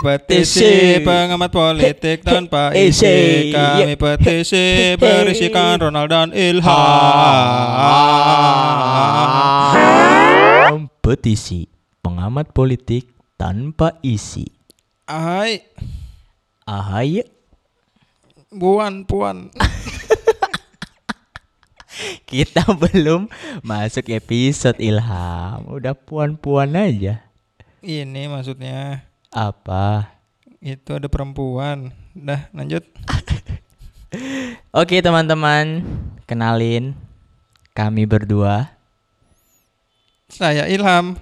petisi 0.00 0.96
pengamat 1.04 1.52
politik 1.52 2.24
tanpa 2.24 2.72
isi. 2.72 3.52
Kami 3.52 4.00
petisi 4.00 4.96
berisikan 4.96 5.76
Ronald 5.76 6.08
dan 6.08 6.32
Ilham. 6.32 6.64
Petisi 11.04 11.68
pengamat 12.00 12.56
politik 12.56 13.12
tanpa 13.36 14.00
isi. 14.00 14.48
Hai, 15.04 15.60
Ahai, 16.64 17.20
puan 18.48 19.04
puan. 19.04 19.50
kita 22.30 22.62
belum 22.78 23.26
masuk 23.60 24.08
episode 24.08 24.78
Ilham. 24.78 25.66
Udah 25.66 25.98
puan-puan 25.98 26.78
aja. 26.78 27.26
Ini 27.82 28.30
maksudnya 28.30 29.09
Apa? 29.30 30.10
itu 30.60 30.92
ada 30.92 31.08
perempuan. 31.08 31.88
Dah 32.12 32.52
lanjut. 32.52 32.84
Oke 34.80 35.00
teman-teman, 35.00 35.80
kenalin 36.28 36.92
kami 37.72 38.04
berdua. 38.04 38.76
Saya 40.28 40.68
Ilham. 40.68 41.16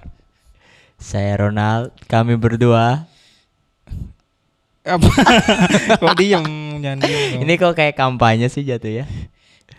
Saya 0.99 1.39
Ronald, 1.39 1.95
kami 2.11 2.35
berdua. 2.35 3.07
Apa? 4.83 5.11
Kok 6.03 6.15
diem? 6.19 6.43
Jangan 6.83 6.99
diem. 6.99 7.39
Ini 7.45 7.53
kok 7.55 7.75
kayak 7.75 7.95
kampanye 7.95 8.51
sih 8.51 8.67
jatuh 8.67 9.03
ya? 9.03 9.05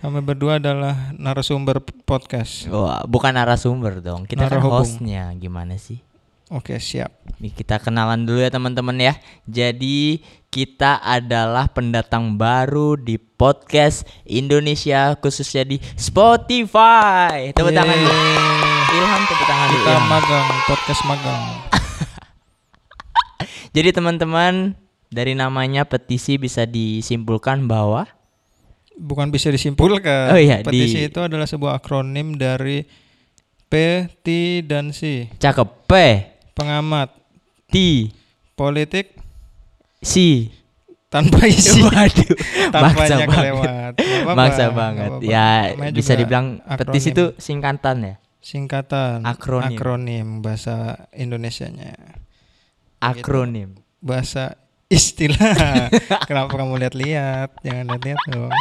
Kami 0.01 0.25
berdua 0.25 0.57
adalah 0.57 1.13
narasumber 1.19 1.85
podcast. 2.09 2.65
Wah, 2.73 3.05
bukan 3.05 3.37
narasumber 3.37 4.01
dong. 4.01 4.25
Kita 4.25 4.49
kan 4.49 4.65
hostnya. 4.65 5.29
Gimana 5.37 5.77
sih? 5.77 6.01
Oke, 6.51 6.83
siap. 6.83 7.15
Nih 7.39 7.55
kita 7.55 7.79
kenalan 7.79 8.27
dulu 8.27 8.43
ya 8.43 8.51
teman-teman 8.51 8.99
ya. 8.99 9.15
Jadi 9.47 10.19
kita 10.51 10.99
adalah 10.99 11.71
pendatang 11.71 12.35
baru 12.35 12.99
di 12.99 13.23
podcast 13.23 14.03
Indonesia 14.27 15.15
khususnya 15.23 15.63
di 15.63 15.79
Spotify. 15.95 17.55
Tepuk 17.55 17.71
tangan 17.71 17.95
dulu. 17.95 18.19
Ilham 18.99 19.23
tepuk 19.31 19.47
tangan 19.47 19.67
dulu. 19.71 19.79
Kita 19.79 19.93
Ilham. 19.95 20.07
magang, 20.11 20.47
podcast 20.67 21.03
magang. 21.07 21.43
Jadi 23.79 23.89
teman-teman 23.95 24.75
dari 25.07 25.39
namanya 25.39 25.87
petisi 25.87 26.35
bisa 26.35 26.67
disimpulkan 26.67 27.71
bahwa 27.71 28.11
Bukan 29.01 29.31
bisa 29.33 29.49
disimpulkan. 29.49 30.29
Oh 30.29 30.37
iya, 30.37 30.61
Petisi 30.61 30.99
di- 30.99 31.09
itu 31.09 31.25
adalah 31.25 31.49
sebuah 31.49 31.81
akronim 31.81 32.37
dari 32.37 32.85
P, 33.71 33.75
T, 34.21 34.27
dan 34.67 34.91
C. 34.93 35.31
cakep 35.39 35.69
P 35.89 35.93
Pengamat 36.53 37.15
T 37.67 38.09
politik 38.55 39.17
C 40.01 40.47
tanpa 41.09 41.47
isi. 41.51 41.83
Waduh, 41.83 42.31
maksa 42.73 43.17
banget. 43.25 43.53
apa-apa, 43.53 44.33
Maksa 44.35 44.65
banget. 44.71 45.11
apa-apa. 45.11 45.27
Ya 45.27 45.49
bisa 45.91 46.13
dibilang 46.15 46.63
akronim. 46.63 47.03
itu 47.03 47.25
singkatan 47.37 47.97
ya. 48.03 48.15
singkatan 48.41 49.21
Akronim. 49.23 49.77
akronim 49.77 50.27
bahasa 50.41 51.05
Indonesianya. 51.13 51.93
Akronim. 52.97 53.77
Bahasa 54.01 54.57
istilah. 54.89 55.37
Kenapa 56.29 56.57
kamu 56.57 56.81
lihat-lihat? 56.81 57.61
Jangan 57.61 57.85
lihat-lihat 57.87 58.21
dong. 58.33 58.53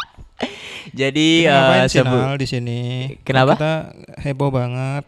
Jadi 0.91 1.43
Kita 1.43 2.03
Nal, 2.03 2.35
di 2.35 2.47
sini? 2.47 2.79
Kenapa? 3.23 3.55
Kita 3.55 3.73
heboh 4.23 4.51
banget. 4.51 5.03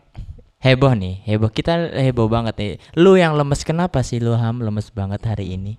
Heboh 0.61 0.93
nih, 0.93 1.25
heboh. 1.25 1.49
Kita 1.49 1.73
heboh 1.91 2.25
banget 2.25 2.55
nih. 2.55 2.69
Lu 2.95 3.17
yang 3.17 3.33
lemes 3.33 3.61
kenapa 3.61 4.01
sih 4.01 4.17
lu 4.17 4.33
Ham 4.33 4.61
lemes 4.61 4.89
banget 4.89 5.21
hari 5.25 5.57
ini? 5.57 5.75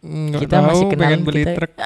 Nggak 0.00 0.40
Kita 0.42 0.56
tahu, 0.58 0.66
masih 0.66 0.84
pengen 0.90 1.20
beli 1.22 1.42
kita- 1.42 1.54
truk. 1.56 1.72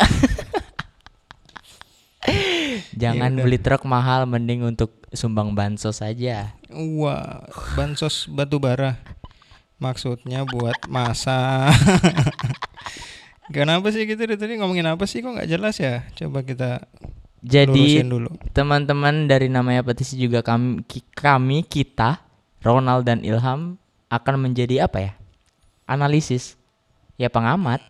Jangan 2.92 3.32
Yaudah. 3.32 3.44
beli 3.44 3.58
truk 3.58 3.82
mahal 3.84 4.28
mending 4.28 4.60
untuk 4.62 4.92
sumbang 5.10 5.56
bansos 5.56 5.98
saja. 5.98 6.52
Wah, 6.68 7.42
bansos 7.74 8.28
batu 8.28 8.60
bara. 8.60 9.00
Maksudnya 9.80 10.44
buat 10.44 10.76
masa. 10.86 11.72
Kenapa 13.56 13.90
sih 13.90 14.04
gitu 14.04 14.20
dari 14.20 14.36
tadi 14.38 14.60
ngomongin 14.60 14.86
apa 14.86 15.08
sih 15.08 15.24
kok 15.24 15.32
nggak 15.32 15.48
jelas 15.48 15.80
ya? 15.80 16.04
Coba 16.14 16.44
kita 16.44 16.84
Jadi 17.40 18.04
teman-teman 18.52 19.24
dari 19.24 19.48
namanya 19.48 19.80
petisi 19.80 20.20
juga 20.20 20.44
kami 20.44 20.84
kami 21.16 21.64
kita 21.64 22.20
Ronald 22.60 23.08
dan 23.08 23.24
Ilham 23.24 23.80
akan 24.12 24.34
menjadi 24.36 24.84
apa 24.84 24.98
ya? 25.00 25.12
Analisis. 25.88 26.60
Ya 27.16 27.28
pengamat, 27.28 27.80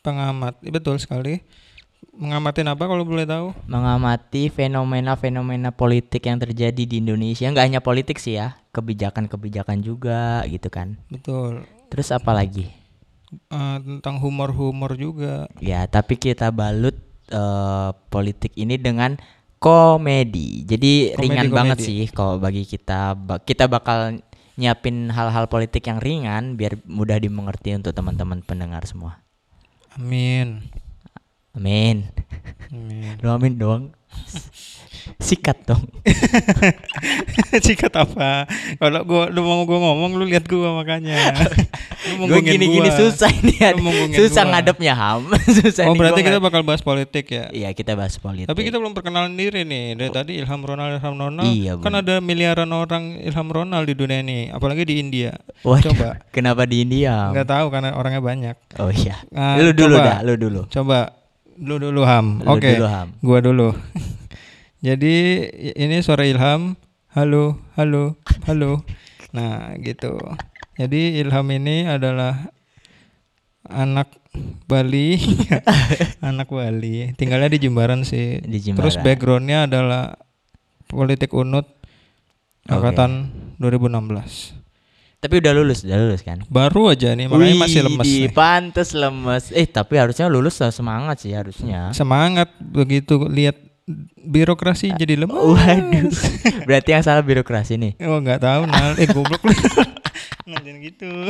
Pengamat, 0.00 0.56
Eh, 0.64 0.72
betul 0.72 0.96
sekali. 0.96 1.44
Mengamatin 2.16 2.68
apa 2.72 2.88
kalau 2.88 3.04
boleh 3.04 3.28
tahu? 3.28 3.52
mengamati 3.68 4.48
fenomena-fenomena 4.48 5.72
politik 5.72 6.24
yang 6.24 6.40
terjadi 6.40 6.88
di 6.88 7.00
Indonesia. 7.04 7.48
Nggak 7.48 7.66
hanya 7.68 7.80
politik 7.84 8.16
sih 8.16 8.40
ya, 8.40 8.56
kebijakan-kebijakan 8.72 9.84
juga 9.84 10.44
gitu 10.48 10.72
kan. 10.72 10.96
Betul. 11.12 11.68
Terus 11.92 12.08
apa 12.12 12.32
lagi? 12.32 12.72
Eh, 13.30 13.78
tentang 13.84 14.16
humor-humor 14.20 14.96
juga. 14.96 15.48
Ya, 15.60 15.84
tapi 15.84 16.16
kita 16.16 16.48
balut 16.48 16.96
eh, 17.30 17.90
politik 18.10 18.52
ini 18.58 18.76
dengan 18.76 19.14
komedi. 19.60 20.66
Jadi 20.66 21.14
ringan 21.14 21.46
Komedi-komedi. 21.46 21.54
banget 21.54 21.78
sih 21.84 22.00
kalau 22.10 22.42
bagi 22.42 22.66
kita. 22.66 23.14
Kita 23.46 23.70
bakal 23.70 24.18
nyiapin 24.60 25.08
hal-hal 25.08 25.46
politik 25.46 25.88
yang 25.88 26.02
ringan 26.02 26.58
biar 26.58 26.76
mudah 26.84 27.16
dimengerti 27.16 27.72
untuk 27.76 27.96
teman-teman 27.96 28.44
pendengar 28.44 28.84
semua. 28.84 29.22
Amin. 29.96 30.64
Amin. 31.56 32.06
Amin. 32.70 33.18
Lu 33.18 33.28
amin 33.30 33.54
doang. 33.58 33.84
Sikat 35.20 35.68
dong. 35.68 35.84
Sikat 37.66 37.92
apa? 37.98 38.46
Kalau 38.78 39.00
gua 39.04 39.28
lu 39.28 39.42
mau 39.42 39.66
gua 39.66 39.78
ngomong 39.90 40.16
lu 40.16 40.24
lihat 40.24 40.46
gua 40.46 40.80
makanya. 40.80 41.34
Lu 42.08 42.24
munggungin 42.24 42.56
gini-gini 42.56 42.88
gua. 42.88 42.98
susah 42.98 43.30
ini. 43.42 43.58
Susah 44.16 44.46
gua. 44.46 44.50
ngadepnya 44.56 44.94
ham. 44.96 45.28
susah 45.60 45.90
Oh 45.90 45.98
berarti 45.98 46.22
gua 46.22 46.28
kita 46.30 46.38
bakal 46.40 46.62
bahas 46.62 46.80
politik 46.80 47.26
ya? 47.28 47.50
Iya 47.50 47.74
kita 47.74 47.98
bahas 47.98 48.16
politik. 48.16 48.48
Tapi 48.48 48.60
kita 48.64 48.80
belum 48.80 48.94
perkenalan 48.96 49.34
diri 49.34 49.66
nih. 49.66 49.98
Dari 49.98 50.10
tadi 50.14 50.32
Ilham 50.40 50.62
Ronald, 50.62 50.96
Ilham 50.96 51.14
Ronald. 51.18 51.46
Iya, 51.50 51.72
kan 51.82 51.92
bener. 51.92 52.02
ada 52.06 52.14
miliaran 52.22 52.70
orang 52.70 53.18
Ilham 53.20 53.48
Ronald 53.50 53.86
di 53.90 53.94
dunia 53.98 54.22
ini, 54.22 54.48
apalagi 54.48 54.86
di 54.86 54.94
India. 55.02 55.36
Waduh, 55.66 55.90
Coba. 55.92 56.22
Kenapa 56.30 56.64
di 56.64 56.86
India? 56.86 57.28
Ham? 57.28 57.36
Nggak 57.36 57.48
tahu 57.50 57.66
karena 57.68 57.90
orangnya 57.98 58.22
banyak. 58.22 58.56
Oh 58.80 58.88
iya. 58.88 59.20
Nah, 59.34 59.58
lu 59.60 59.74
dulu 59.76 60.00
coba. 60.00 60.06
dah, 60.06 60.18
lu 60.24 60.34
dulu. 60.38 60.62
Coba 60.70 61.19
lu 61.58 61.80
dulu 61.80 62.06
Ham. 62.06 62.44
Oke. 62.46 62.76
dulu, 62.76 62.86
Ham. 62.86 63.08
Gua 63.24 63.38
dulu. 63.42 63.68
Jadi 64.86 65.14
ini 65.74 66.00
suara 66.00 66.28
Ilham. 66.28 66.78
Halo, 67.10 67.58
halo, 67.74 68.14
halo. 68.46 68.86
Nah, 69.34 69.74
gitu. 69.82 70.14
Jadi 70.78 71.18
Ilham 71.18 71.46
ini 71.50 71.90
adalah 71.90 72.54
anak 73.66 74.14
Bali, 74.70 75.18
anak 76.30 76.48
Bali. 76.54 77.12
Tinggalnya 77.18 77.50
di 77.50 77.58
Jimbaran 77.66 78.06
sih. 78.06 78.38
Di 78.38 78.58
Terus 78.62 78.94
Jimbaran. 78.94 79.02
backgroundnya 79.02 79.58
adalah 79.66 80.14
politik 80.86 81.34
unut 81.34 81.66
angkatan 82.70 83.34
2016. 83.58 84.54
Tapi 85.20 85.36
udah 85.36 85.52
lulus, 85.52 85.84
udah 85.84 86.00
lulus 86.00 86.24
kan? 86.24 86.40
Baru 86.48 86.88
aja 86.88 87.12
nih, 87.12 87.28
makanya 87.28 87.60
masih 87.60 87.84
lemes. 87.84 88.08
Wih, 88.08 88.24
nih. 88.24 88.32
pantes 88.32 88.96
lemes. 88.96 89.52
Eh, 89.52 89.68
tapi 89.68 90.00
harusnya 90.00 90.32
lulus 90.32 90.56
lah 90.64 90.72
semangat 90.72 91.20
sih 91.20 91.36
harusnya. 91.36 91.92
Semangat 91.92 92.48
begitu 92.56 93.28
lihat 93.28 93.60
birokrasi 94.16 94.96
jadi 94.96 95.20
lemes. 95.20 95.36
Waduh. 95.36 96.08
Berarti 96.68 96.96
yang 96.96 97.04
salah 97.04 97.20
birokrasi 97.20 97.76
nih. 97.76 97.92
Oh 98.00 98.16
nggak 98.16 98.40
tahu 98.40 98.64
Nal, 98.64 98.96
eh 98.96 99.08
goblok 99.12 99.44
lu. 99.44 99.52
jangan 100.50 100.76
gitu. 100.80 101.10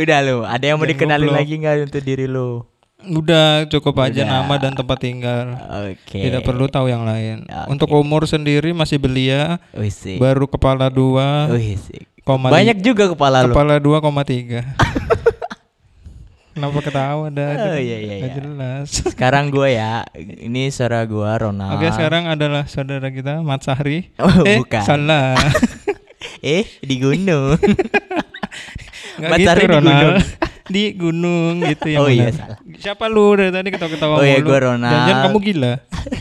Udah 0.00 0.18
lu, 0.22 0.46
ada 0.46 0.62
yang 0.62 0.78
mau 0.78 0.86
Jangan 0.86 0.94
dikenalin 0.94 1.26
goblok. 1.26 1.38
lagi 1.42 1.54
nggak 1.58 1.74
untuk 1.90 2.02
diri 2.06 2.26
lu? 2.30 2.62
Udah 3.02 3.64
cukup 3.66 3.96
aja 4.02 4.22
Udah. 4.22 4.32
nama 4.40 4.54
dan 4.56 4.72
tempat 4.74 4.98
tinggal. 4.98 5.56
Oke. 5.88 6.20
Tidak 6.20 6.40
perlu 6.40 6.66
tahu 6.66 6.86
yang 6.86 7.02
lain. 7.02 7.44
Oke. 7.44 7.68
Untuk 7.70 7.88
umur 7.90 8.24
sendiri 8.24 8.70
masih 8.70 9.00
belia, 9.00 9.56
Wih, 9.72 9.88
sih. 9.88 10.20
baru 10.20 10.44
kepala 10.44 10.92
dua, 10.92 11.48
koma 12.22 12.52
Banyak 12.52 12.78
juga 12.80 13.08
kepala 13.08 13.44
lu. 13.44 13.52
kepala 13.52 13.80
dua 13.80 13.98
koma 13.98 14.20
tiga. 14.20 14.60
Kenapa 16.50 16.82
ketawa 16.82 17.30
ada? 17.30 17.46
Oh, 17.72 17.78
iya, 17.78 17.98
iya, 18.02 18.14
iya. 18.20 18.30
jelas. 18.34 18.90
Sekarang 18.90 19.48
gua 19.48 19.70
ya, 19.70 20.04
ini 20.18 20.68
suara 20.68 21.06
gua 21.06 21.38
Ronald. 21.38 21.78
Oke 21.78 21.88
sekarang 21.88 22.28
adalah 22.28 22.66
saudara 22.66 23.08
kita 23.08 23.40
Mat 23.40 23.64
Sahri. 23.64 24.10
Oh, 24.20 24.28
eh 24.44 24.60
bukan. 24.60 24.82
salah. 24.84 25.38
Eh, 26.40 26.68
di 26.80 27.00
gunung. 27.00 27.56
Mat 29.20 29.36
gitu 29.36 29.48
Sahri 29.48 29.64
di 29.64 29.72
gunung. 29.72 30.16
Di 30.70 30.82
gunung 30.92 31.52
gitu 31.64 31.88
yang 31.88 32.00
Oh, 32.00 32.08
iya, 32.12 32.28
salah. 32.28 32.59
Siapa 32.80 33.06
lu 33.06 33.36
dari 33.36 33.52
tadi 33.52 33.68
ketawa-ketawa 33.68 34.14
Oh, 34.16 34.24
iya, 34.24 34.40
gua 34.40 34.58
Ronald. 34.64 34.94
Jangan 35.06 35.16
kamu 35.22 35.38
gila. 35.44 35.72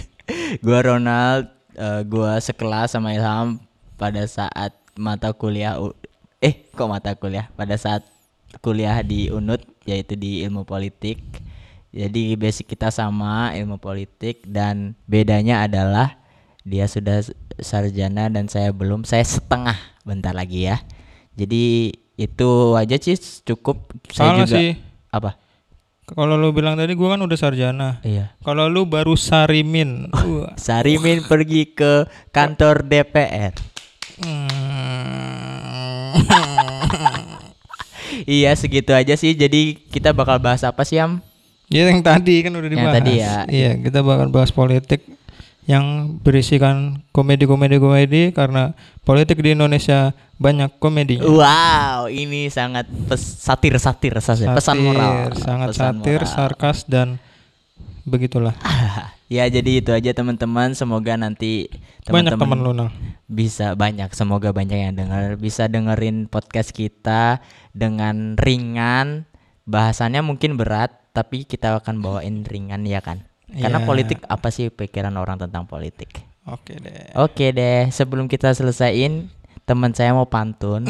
gua 0.65 0.79
Ronald, 0.83 1.43
eh, 1.73 2.01
gua 2.03 2.31
sekelas 2.37 2.91
sama 2.91 3.15
Ilham 3.15 3.63
pada 3.95 4.23
saat 4.25 4.75
mata 4.93 5.31
kuliah 5.31 5.79
u- 5.79 5.95
eh 6.37 6.67
kok 6.69 6.85
mata 6.85 7.15
kuliah 7.15 7.47
pada 7.53 7.75
saat 7.75 8.03
kuliah 8.59 8.99
di 8.99 9.27
Unut 9.29 9.63
yaitu 9.83 10.13
di 10.13 10.43
ilmu 10.43 10.63
politik. 10.63 11.23
Jadi 11.89 12.35
basic 12.35 12.69
kita 12.69 12.91
sama 12.91 13.49
ilmu 13.51 13.79
politik 13.79 14.45
dan 14.45 14.93
bedanya 15.05 15.65
adalah 15.65 16.21
dia 16.61 16.85
sudah 16.85 17.25
sarjana 17.57 18.29
dan 18.29 18.45
saya 18.45 18.69
belum. 18.69 19.01
Saya 19.01 19.25
setengah 19.25 19.73
bentar 20.03 20.35
lagi 20.35 20.67
ya. 20.67 20.77
Jadi 21.33 21.89
itu 22.13 22.49
aja 22.75 22.93
sih 22.95 23.15
cukup. 23.41 23.89
Saya 24.11 24.35
Salah 24.35 24.39
juga 24.43 24.57
sih. 24.59 24.71
apa? 25.09 25.31
Kalau 26.09 26.35
lu 26.35 26.49
bilang 26.49 26.73
tadi 26.73 26.97
gua 26.97 27.13
kan 27.13 27.21
udah 27.21 27.37
sarjana. 27.37 28.01
Iya. 28.01 28.33
Kalau 28.41 28.65
lu 28.65 28.89
baru 28.89 29.13
sarimin. 29.13 30.09
Sarimin 30.57 31.21
pergi 31.25 31.69
ke 31.69 32.09
kantor 32.33 32.85
DPR. 32.85 33.53
Hmm. 34.19 34.49
Iya 38.25 38.51
segitu 38.57 38.91
aja 38.91 39.13
sih. 39.15 39.37
Jadi 39.37 39.77
kita 39.89 40.11
bakal 40.11 40.41
bahas 40.41 40.65
apa 40.65 40.83
sih 40.83 40.99
Am? 40.99 41.21
Ya 41.69 41.85
yang 41.85 42.01
tadi 42.01 42.41
kan 42.41 42.51
udah 42.57 42.65
Yang 42.65 42.73
dibahas. 42.81 42.95
tadi 42.97 43.13
ya. 43.21 43.33
Iya, 43.45 43.71
kita 43.77 43.99
bakal 44.01 44.27
bahas 44.33 44.49
politik 44.49 45.05
yang 45.69 46.17
berisikan 46.25 47.05
komedi-komedi 47.13 47.77
komedi 47.77 48.21
karena 48.33 48.73
politik 49.05 49.37
di 49.37 49.53
Indonesia 49.53 50.17
banyak 50.41 50.81
komedinya. 50.81 51.29
Wow, 51.29 52.09
ini 52.09 52.49
sangat 52.49 52.89
satir-satir 53.21 54.17
saja, 54.17 54.49
pesan 54.57 54.81
Satir, 54.81 54.87
moral. 54.89 55.13
sangat 55.37 55.67
pesan 55.69 55.93
satir, 56.01 56.21
moral. 56.25 56.33
sarkas 56.33 56.77
dan 56.89 57.21
begitulah. 58.01 58.57
ya 59.29 59.45
jadi 59.45 59.77
itu 59.77 59.93
aja 59.93 60.09
teman-teman. 60.09 60.73
Semoga 60.73 61.13
nanti 61.21 61.69
banyak 62.09 62.33
teman-teman 62.33 62.57
teman 62.57 62.65
lu 62.65 62.71
Nal. 62.73 62.89
bisa 63.29 63.77
banyak. 63.77 64.09
Semoga 64.17 64.49
banyak 64.49 64.89
yang 64.89 64.97
dengar. 64.97 65.37
Bisa 65.37 65.69
dengerin 65.69 66.25
podcast 66.25 66.73
kita 66.73 67.45
dengan 67.77 68.33
ringan. 68.41 69.29
Bahasannya 69.69 70.25
mungkin 70.25 70.57
berat, 70.57 71.13
tapi 71.13 71.45
kita 71.45 71.77
akan 71.77 72.01
bawain 72.01 72.41
ringan 72.41 72.89
ya 72.89 73.05
kan? 73.05 73.28
Karena 73.51 73.79
Iya. 73.79 73.85
politik 73.85 74.19
apa 74.23 74.47
sih 74.49 74.69
pikiran 74.69 75.13
orang 75.13 75.37
tentang 75.37 75.65
politik? 75.65 76.21
Oke 76.45 76.77
deh. 76.77 77.13
Oke 77.15 77.49
deh, 77.49 77.89
sebelum 77.89 78.25
kita 78.25 78.51
selesaiin, 78.51 79.29
teman 79.63 79.91
saya 79.91 80.11
mau 80.11 80.25
pantun. 80.25 80.85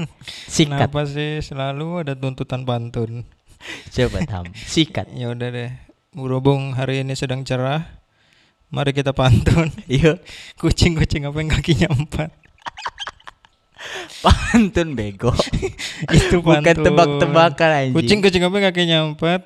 Sikat, 0.50 0.86
Kenapa 0.86 1.06
sih 1.06 1.38
selalu 1.38 2.02
ada 2.02 2.14
tuntutan 2.14 2.62
pantun? 2.62 3.26
coba 3.94 4.18
tam. 4.24 4.44
Sikat. 4.54 5.10
Ya 5.10 5.30
udah 5.30 5.48
deh. 5.48 5.70
Berhubung 6.10 6.72
hari 6.72 7.02
ini 7.02 7.14
sedang 7.14 7.42
cerah, 7.42 7.82
mari 8.68 8.90
kita 8.90 9.10
pantun. 9.10 9.70
Yuk, 9.90 10.22
Kucing-kucing 10.54 11.26
apa 11.26 11.36
yang 11.36 11.50
kakinya 11.50 11.88
empat? 11.90 12.30
pantun 14.22 14.96
bego. 14.96 15.30
Itu 16.08 16.40
Bukan 16.40 16.62
pantun. 16.64 16.84
tebak-tebakan 16.86 17.70
anjing. 17.70 17.94
Kucing-kucing 17.94 18.42
apa 18.42 18.54
yang 18.54 18.66
kakinya 18.66 18.98
empat? 19.04 19.40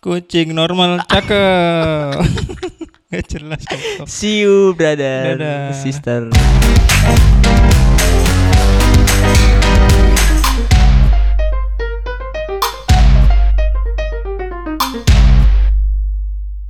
Kucing 0.00 0.56
normal 0.56 1.04
cakep. 1.04 2.24
Gak 3.12 3.22
jelas. 3.28 3.60
goblok. 3.68 4.08
See 4.08 4.40
you 4.40 4.72
brother, 4.72 5.36
Dadah. 5.36 5.76
sister. 5.76 6.32